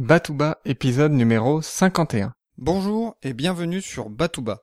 Batouba 0.00 0.56
épisode 0.64 1.12
numéro 1.12 1.60
51. 1.60 2.32
Bonjour 2.56 3.16
et 3.22 3.34
bienvenue 3.34 3.82
sur 3.82 4.08
Batouba. 4.08 4.62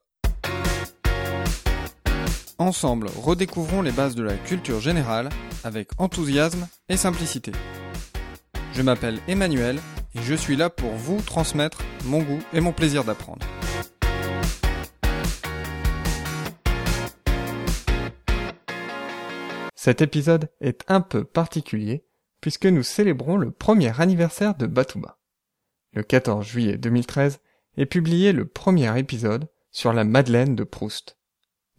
Ensemble, 2.58 3.08
redécouvrons 3.16 3.84
les 3.84 3.92
bases 3.92 4.16
de 4.16 4.24
la 4.24 4.34
culture 4.34 4.80
générale 4.80 5.30
avec 5.64 5.90
enthousiasme 6.00 6.68
et 6.90 6.98
simplicité. 6.98 7.52
Je 8.73 8.82
m'appelle 8.82 9.20
Emmanuel 9.28 9.80
et 10.16 10.23
je 10.23 10.34
suis 10.34 10.55
là 10.55 10.71
pour 10.71 10.89
vous 10.94 11.21
transmettre 11.21 11.84
mon 12.06 12.24
goût 12.24 12.42
et 12.52 12.60
mon 12.60 12.74
plaisir 12.74 13.04
d'apprendre. 13.04 13.46
Cet 19.76 20.02
épisode 20.02 20.50
est 20.62 20.84
un 20.88 21.02
peu 21.02 21.24
particulier 21.26 22.08
puisque 22.42 22.66
nous 22.66 22.82
célébrons 22.82 23.38
le 23.38 23.52
premier 23.52 23.92
anniversaire 24.02 24.56
de 24.56 24.66
Batouba. 24.66 25.17
Le 25.98 26.04
14 26.04 26.45
juillet 26.45 26.77
2013 26.77 27.39
est 27.75 27.87
publié 27.87 28.32
le 28.32 28.47
premier 28.47 29.00
épisode 29.00 29.50
sur 29.71 29.93
la 29.93 30.04
Madeleine 30.04 30.55
de 30.55 30.64
Proust. 30.64 31.18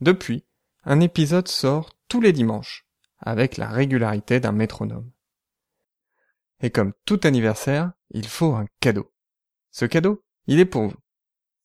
Depuis, 0.00 0.44
un 0.82 0.98
épisode 0.98 1.46
sort 1.46 1.92
tous 2.08 2.20
les 2.20 2.32
dimanches, 2.32 2.88
avec 3.20 3.56
la 3.56 3.68
régularité 3.68 4.40
d'un 4.40 4.50
métronome. 4.50 5.08
Et 6.60 6.70
comme 6.70 6.94
tout 7.04 7.20
anniversaire, 7.22 7.92
il 8.10 8.26
faut 8.26 8.56
un 8.56 8.66
cadeau. 8.80 9.08
Ce 9.70 9.84
cadeau, 9.84 10.24
il 10.48 10.58
est 10.58 10.64
pour 10.64 10.88
vous. 10.88 10.98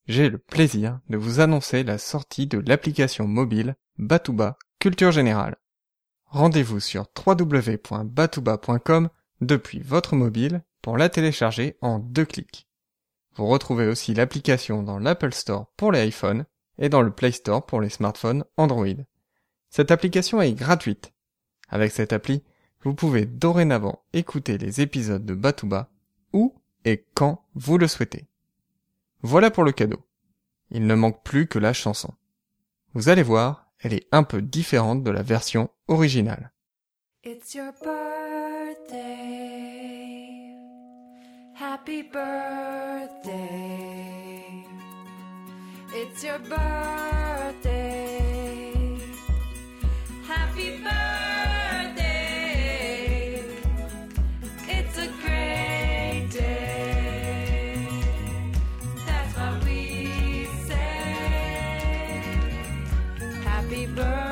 J'ai 0.05 0.29
le 0.29 0.37
plaisir 0.37 0.99
de 1.09 1.17
vous 1.17 1.39
annoncer 1.39 1.83
la 1.83 1.97
sortie 1.97 2.45
de 2.45 2.59
l'application 2.59 3.27
mobile 3.27 3.75
Batouba 3.97 4.59
Culture 4.77 5.11
Générale. 5.11 5.55
Rendez-vous 6.25 6.79
sur 6.79 7.07
www.batouba.com 7.25 9.09
depuis 9.41 9.79
votre 9.79 10.15
mobile 10.15 10.63
pour 10.83 10.97
la 10.97 11.09
télécharger 11.09 11.77
en 11.81 11.97
deux 11.97 12.25
clics. 12.25 12.67
Vous 13.35 13.47
retrouvez 13.47 13.87
aussi 13.87 14.13
l'application 14.13 14.83
dans 14.83 14.99
l'Apple 14.99 15.33
Store 15.33 15.71
pour 15.75 15.91
les 15.91 16.05
iPhones 16.05 16.45
et 16.77 16.89
dans 16.89 17.01
le 17.01 17.09
Play 17.09 17.31
Store 17.31 17.65
pour 17.65 17.81
les 17.81 17.89
smartphones 17.89 18.43
Android. 18.57 18.85
Cette 19.71 19.89
application 19.89 20.39
est 20.41 20.53
gratuite. 20.53 21.13
Avec 21.69 21.91
cette 21.91 22.13
appli, 22.13 22.43
vous 22.83 22.93
pouvez 22.93 23.25
dorénavant 23.25 24.03
écouter 24.11 24.59
les 24.59 24.81
épisodes 24.81 25.25
de 25.25 25.33
Batouba 25.33 25.89
où 26.33 26.53
et 26.85 27.05
quand 27.15 27.45
vous 27.55 27.77
le 27.77 27.87
souhaitez. 27.87 28.27
Voilà 29.21 29.49
pour 29.49 29.63
le 29.63 29.71
cadeau. 29.71 30.05
Il 30.69 30.85
ne 30.85 30.95
manque 30.95 31.23
plus 31.23 31.47
que 31.47 31.59
la 31.59 31.71
chanson. 31.71 32.13
Vous 32.93 33.07
allez 33.07 33.23
voir, 33.23 33.71
elle 33.79 33.93
est 33.93 34.07
un 34.11 34.23
peu 34.23 34.41
différente 34.41 35.01
de 35.01 35.11
la 35.11 35.23
version 35.23 35.69
originale. 35.87 36.51
Happy 41.85 42.01
birthday. 42.01 43.43
It's 45.93 46.23
your 46.23 46.39
birthday. 46.39 47.77
Happy 50.25 50.77
birthday. 50.77 51.83
It's 54.65 54.97
a 54.97 55.07
great 55.21 56.29
day. 56.31 57.89
That's 59.05 59.37
what 59.37 59.65
we 59.65 60.47
say. 60.65 61.03
Happy 63.43 63.87
birthday 63.87 64.22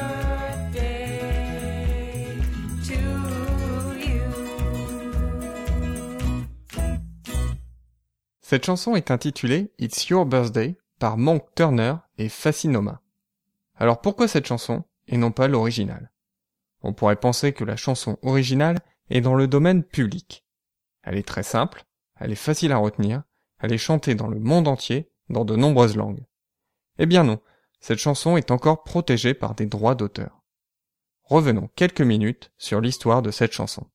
Cette 8.52 8.66
chanson 8.66 8.98
est 8.98 9.12
intitulée 9.12 9.72
It's 9.80 10.10
Your 10.10 10.26
Birthday 10.26 10.76
par 11.00 11.18
Monk 11.18 11.46
Turner 11.56 11.96
et 12.18 12.28
Fascinoma. 12.28 13.02
Alors 13.78 14.02
pourquoi 14.02 14.28
cette 14.28 14.46
chanson 14.46 14.84
et 15.08 15.16
non 15.16 15.31
pas 15.31 15.48
l'original? 15.48 16.12
On 16.81 16.92
pourrait 16.92 17.16
penser 17.16 17.53
que 17.53 17.64
la 17.64 17.78
chanson 17.78 18.18
originale 18.24 18.80
est 19.09 19.22
dans 19.22 19.36
le 19.36 19.48
domaine 19.48 19.86
public. 19.86 20.46
Elle 21.03 21.18
est 21.18 21.25
très 21.25 21.44
simple, 21.44 21.86
elle 22.20 22.34
est 22.34 22.36
facile 22.36 22.74
à 22.74 22.78
retenir, 22.78 23.24
elle 23.59 23.72
est 23.72 23.78
chantée 23.78 24.16
dans 24.16 24.28
le 24.28 24.42
monde 24.42 24.68
entier, 24.68 25.09
dans 25.30 25.46
de 25.46 25.56
nombreuses 25.56 25.96
langues. 25.96 26.25
Eh 27.00 27.06
bien 27.06 27.24
non, 27.24 27.40
cette 27.80 28.00
chanson 28.00 28.36
est 28.36 28.52
encore 28.52 28.84
protégée 28.84 29.34
par 29.34 29.56
des 29.56 29.66
droits 29.66 29.96
d'auteur. 29.96 30.44
Revenons 31.24 31.70
quelques 31.78 32.02
minutes 32.02 32.52
sur 32.58 32.81
l'histoire 32.81 33.22
de 33.22 33.31
cette 33.31 33.54
chanson. 33.54 33.88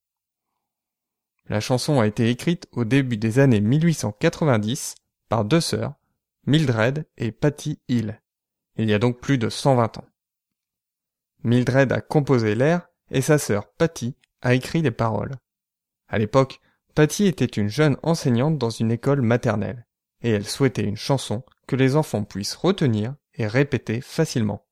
La 1.49 1.61
chanson 1.61 2.01
a 2.01 2.07
été 2.07 2.29
écrite 2.29 2.67
au 2.73 2.85
début 2.85 3.17
des 3.17 3.39
années 3.39 3.61
1890 3.61 4.97
par 5.29 5.45
deux 5.45 5.61
sœurs, 5.61 5.95
Mildred 6.47 7.07
et 7.17 7.33
Patty 7.33 7.81
Hill. 7.89 8.21
Il 8.77 8.89
y 8.89 8.95
a 8.95 8.99
donc 8.99 9.21
plus 9.21 9.39
de 9.39 9.49
120 9.49 9.99
ans. 9.99 10.09
Mildred 11.45 11.93
a 11.93 12.01
composé 12.01 12.55
l'air 12.55 12.89
et 13.11 13.21
sa 13.21 13.39
sœur 13.39 13.71
Patty 13.73 14.17
a 14.43 14.55
écrit 14.55 14.83
les 14.83 14.91
paroles. 14.91 15.37
À 16.09 16.19
l'époque, 16.19 16.61
Patty 16.95 17.27
était 17.27 17.45
une 17.45 17.69
jeune 17.69 17.97
enseignante 18.03 18.59
dans 18.59 18.71
une 18.71 18.91
école 18.91 19.23
maternelle 19.23 19.87
et 20.23 20.31
elle 20.31 20.47
souhaitait 20.47 20.85
une 20.85 20.97
chanson 20.97 21.45
que 21.67 21.77
les 21.77 21.95
enfants 21.95 22.25
puissent 22.25 22.55
retenir 22.55 23.15
et 23.35 23.47
répéter 23.47 24.01
facilement. 24.01 24.67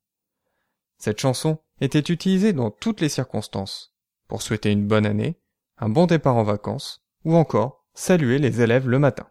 Cette 0.98 1.20
chanson 1.20 1.60
était 1.80 2.12
utilisée 2.12 2.52
dans 2.52 2.70
toutes 2.70 3.00
les 3.00 3.08
circonstances, 3.08 3.94
pour 4.26 4.42
souhaiter 4.42 4.70
une 4.70 4.86
bonne 4.86 5.06
année, 5.06 5.38
un 5.78 5.88
bon 5.88 6.06
départ 6.06 6.36
en 6.36 6.42
vacances, 6.42 7.04
ou 7.24 7.34
encore 7.36 7.84
saluer 7.94 8.38
les 8.38 8.60
élèves 8.60 8.88
le 8.88 8.98
matin. 8.98 9.28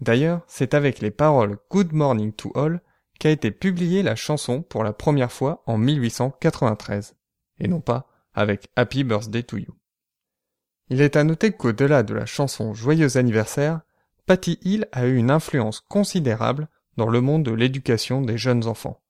D'ailleurs, 0.00 0.42
c'est 0.46 0.74
avec 0.74 1.00
les 1.00 1.10
paroles 1.10 1.58
Good 1.70 1.92
Morning 1.92 2.32
to 2.32 2.52
All 2.54 2.82
qu'a 3.18 3.30
été 3.30 3.50
publiée 3.50 4.02
la 4.02 4.16
chanson 4.16 4.62
pour 4.62 4.82
la 4.82 4.92
première 4.92 5.30
fois 5.30 5.62
en 5.66 5.76
1893, 5.76 7.16
et 7.58 7.68
non 7.68 7.80
pas 7.80 8.08
avec 8.32 8.68
Happy 8.76 9.04
Birthday 9.04 9.42
to 9.42 9.58
You. 9.58 9.74
Il 10.88 11.00
est 11.02 11.16
à 11.16 11.24
noter 11.24 11.52
qu'au-delà 11.52 12.02
de 12.02 12.14
la 12.14 12.26
chanson 12.26 12.74
Joyeux 12.74 13.16
anniversaire, 13.16 13.82
Patty 14.26 14.58
Hill 14.62 14.88
a 14.92 15.06
eu 15.06 15.16
une 15.16 15.30
influence 15.30 15.80
considérable 15.80 16.68
dans 16.96 17.08
le 17.08 17.20
monde 17.20 17.44
de 17.44 17.52
l'éducation 17.52 18.22
des 18.22 18.38
jeunes 18.38 18.66
enfants. 18.66 19.02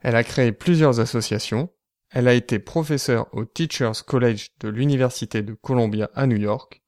Elle 0.00 0.16
a 0.16 0.24
créé 0.24 0.52
plusieurs 0.52 1.00
associations, 1.00 1.70
elle 2.14 2.28
a 2.28 2.34
été 2.34 2.60
professeure 2.60 3.26
au 3.32 3.44
Teachers 3.44 4.04
College 4.06 4.46
de 4.60 4.68
l'Université 4.68 5.42
de 5.42 5.52
Columbia 5.52 6.10
à 6.14 6.28
New 6.28 6.36
York, 6.36 6.80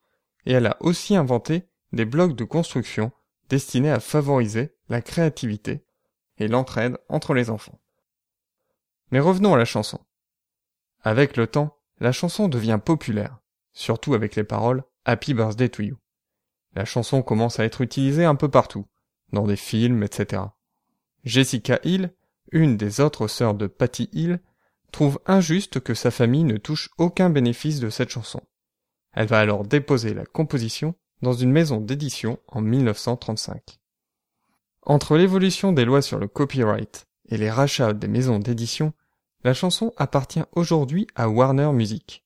et 0.47 0.53
elle 0.53 0.67
a 0.67 0.77
aussi 0.79 1.17
inventé 1.17 1.69
des 1.93 2.05
blocs 2.05 2.37
de 2.37 2.45
construction 2.45 3.11
destinés 3.49 3.91
à 3.91 3.99
favoriser 3.99 4.77
la 4.89 5.03
créativité 5.03 5.85
et 6.39 6.47
l'entraide 6.47 6.97
entre 7.09 7.35
les 7.35 7.51
enfants. 7.51 7.81
Mais 9.11 9.19
revenons 9.19 9.53
à 9.53 9.59
la 9.59 9.65
chanson. 9.65 9.99
Avec 11.03 11.37
le 11.37 11.49
temps, 11.49 11.77
la 11.99 12.13
chanson 12.13 12.47
devient 12.47 12.79
populaire, 12.83 13.41
surtout 13.73 14.15
avec 14.15 14.37
les 14.37 14.45
paroles 14.45 14.85
Happy 15.05 15.35
Birthday 15.35 15.69
to 15.69 15.83
You. 15.83 15.97
La 16.77 16.85
chanson 16.85 17.23
commence 17.23 17.59
à 17.59 17.65
être 17.65 17.81
utilisée 17.81 18.25
un 18.25 18.37
peu 18.37 18.49
partout, 18.49 18.87
dans 19.33 19.49
des 19.49 19.57
films, 19.57 20.05
etc. 20.05 20.43
Jessica 21.25 21.81
Hill, 21.83 22.15
une 22.53 22.77
des 22.77 23.01
autres 23.01 23.27
sœurs 23.27 23.55
de 23.55 23.67
Patty 23.67 24.09
Hill, 24.13 24.41
trouve 24.93 25.19
injuste 25.27 25.81
que 25.81 25.95
sa 25.95 26.11
famille 26.11 26.45
ne 26.45 26.57
touche 26.57 26.91
aucun 26.99 27.31
bénéfice 27.31 27.81
de 27.81 27.91
cette 27.91 28.11
chanson. 28.11 28.41
Elle 29.13 29.27
va 29.27 29.41
alors 29.41 29.65
déposer 29.65 30.15
la 30.15 30.27
composition 30.27 30.95
dans 31.23 31.33
une 31.33 31.51
maison 31.51 31.81
d'édition 31.81 32.39
en 32.49 32.61
1935. 32.61 33.79
Entre 34.83 35.17
l'évolution 35.17 35.73
des 35.73 35.85
lois 35.85 36.03
sur 36.03 36.19
le 36.19 36.29
copyright 36.29 37.07
et 37.29 37.37
les 37.37 37.51
rachats 37.51 37.93
des 37.93 38.09
maisons 38.09 38.39
d'édition, 38.39 38.93
la 39.43 39.55
chanson 39.55 39.93
appartient 39.97 40.45
aujourd'hui 40.53 41.07
à 41.15 41.29
Warner 41.29 41.73
Music. 41.73 42.25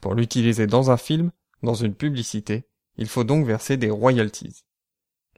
Pour 0.00 0.14
l'utiliser 0.14 0.66
dans 0.66 0.90
un 0.90 0.96
film, 0.96 1.30
dans 1.62 1.74
une 1.74 1.94
publicité, 1.94 2.64
il 2.96 3.08
faut 3.08 3.24
donc 3.24 3.46
verser 3.46 3.76
des 3.76 3.90
royalties. 3.90 4.64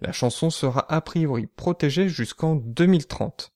La 0.01 0.13
chanson 0.13 0.51
sera 0.51 0.85
a 0.93 1.01
priori 1.01 1.47
protégée 1.47 2.09
jusqu'en 2.09 2.57
2030. 2.57 3.53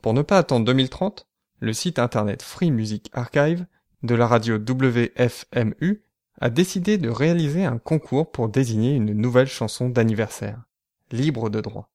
Pour 0.00 0.14
ne 0.14 0.22
pas 0.22 0.38
attendre 0.38 0.64
2030, 0.64 1.28
le 1.64 1.72
site 1.72 1.98
internet 1.98 2.42
Free 2.42 2.70
Music 2.70 3.10
Archive 3.12 3.66
de 4.02 4.14
la 4.14 4.26
radio 4.26 4.56
WFMU 4.56 6.04
a 6.40 6.50
décidé 6.50 6.98
de 6.98 7.08
réaliser 7.08 7.64
un 7.64 7.78
concours 7.78 8.30
pour 8.30 8.48
désigner 8.48 8.92
une 8.92 9.14
nouvelle 9.14 9.46
chanson 9.46 9.88
d'anniversaire, 9.88 10.62
libre 11.10 11.48
de 11.48 11.60
droit. 11.60 11.90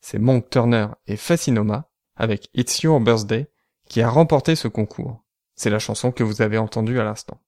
C'est 0.00 0.18
Monk 0.18 0.50
Turner 0.50 0.88
et 1.06 1.16
Fascinoma, 1.16 1.90
avec 2.16 2.48
It's 2.54 2.82
Your 2.82 3.00
Birthday, 3.00 3.48
qui 3.88 4.02
a 4.02 4.10
remporté 4.10 4.56
ce 4.56 4.68
concours. 4.68 5.22
C'est 5.54 5.70
la 5.70 5.78
chanson 5.78 6.10
que 6.10 6.24
vous 6.24 6.42
avez 6.42 6.58
entendue 6.58 6.98
à 6.98 7.04
l'instant. 7.04 7.40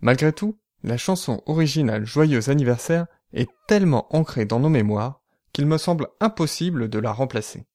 Malgré 0.00 0.32
tout, 0.32 0.58
la 0.82 0.96
chanson 0.96 1.42
originale 1.46 2.04
Joyeux 2.04 2.48
anniversaire 2.48 3.06
est 3.32 3.50
tellement 3.68 4.14
ancrée 4.14 4.46
dans 4.46 4.60
nos 4.60 4.70
mémoires 4.70 5.22
qu'il 5.52 5.66
me 5.66 5.78
semble 5.78 6.08
impossible 6.20 6.88
de 6.88 6.98
la 6.98 7.12
remplacer. 7.12 7.66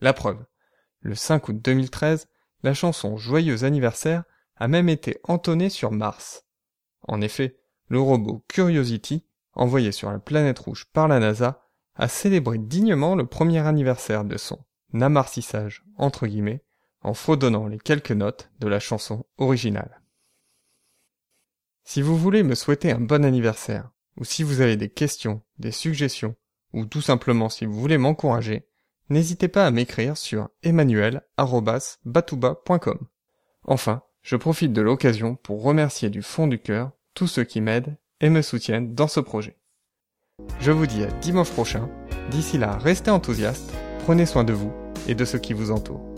La 0.00 0.12
preuve. 0.12 0.44
Le 1.04 1.14
5 1.14 1.48
août 1.48 1.60
2013, 1.62 2.28
la 2.62 2.72
chanson 2.72 3.18
Joyeux 3.18 3.64
anniversaire 3.64 4.24
a 4.56 4.68
même 4.68 4.88
été 4.88 5.18
entonnée 5.24 5.68
sur 5.68 5.92
Mars. 5.92 6.46
En 7.02 7.20
effet, 7.20 7.60
le 7.88 8.00
robot 8.00 8.42
Curiosity, 8.48 9.26
envoyé 9.52 9.92
sur 9.92 10.10
la 10.10 10.18
planète 10.18 10.60
rouge 10.60 10.86
par 10.94 11.06
la 11.06 11.20
NASA, 11.20 11.62
a 11.94 12.08
célébré 12.08 12.56
dignement 12.56 13.16
le 13.16 13.26
premier 13.26 13.58
anniversaire 13.58 14.24
de 14.24 14.38
son 14.38 14.64
amarcissage, 14.98 15.84
entre 15.98 16.26
guillemets, 16.26 16.64
en 17.02 17.12
fredonnant 17.12 17.66
les 17.66 17.78
quelques 17.78 18.12
notes 18.12 18.50
de 18.60 18.68
la 18.68 18.80
chanson 18.80 19.26
originale. 19.36 20.00
Si 21.82 22.00
vous 22.00 22.16
voulez 22.16 22.42
me 22.42 22.54
souhaiter 22.54 22.92
un 22.92 23.00
bon 23.00 23.26
anniversaire, 23.26 23.90
ou 24.16 24.24
si 24.24 24.42
vous 24.42 24.62
avez 24.62 24.78
des 24.78 24.88
questions, 24.88 25.42
des 25.58 25.70
suggestions, 25.70 26.34
ou 26.72 26.86
tout 26.86 27.02
simplement 27.02 27.50
si 27.50 27.66
vous 27.66 27.78
voulez 27.78 27.98
m'encourager, 27.98 28.66
n'hésitez 29.10 29.48
pas 29.48 29.66
à 29.66 29.70
m'écrire 29.70 30.16
sur 30.16 30.48
emmanuel.batouba.com. 30.62 32.98
Enfin, 33.64 34.02
je 34.22 34.36
profite 34.36 34.72
de 34.72 34.80
l'occasion 34.80 35.36
pour 35.36 35.62
remercier 35.62 36.08
du 36.10 36.22
fond 36.22 36.46
du 36.46 36.58
cœur 36.58 36.92
tous 37.14 37.26
ceux 37.26 37.44
qui 37.44 37.60
m'aident 37.60 37.96
et 38.20 38.30
me 38.30 38.42
soutiennent 38.42 38.94
dans 38.94 39.08
ce 39.08 39.20
projet. 39.20 39.58
Je 40.60 40.72
vous 40.72 40.86
dis 40.86 41.04
à 41.04 41.10
dimanche 41.20 41.50
prochain. 41.50 41.88
D'ici 42.30 42.58
là, 42.58 42.76
restez 42.78 43.10
enthousiastes, 43.10 43.72
prenez 44.04 44.26
soin 44.26 44.44
de 44.44 44.52
vous 44.52 44.72
et 45.08 45.14
de 45.14 45.24
ceux 45.24 45.38
qui 45.38 45.52
vous 45.52 45.70
entourent. 45.70 46.13